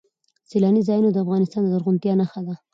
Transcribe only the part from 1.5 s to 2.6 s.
د زرغونتیا نښه ده.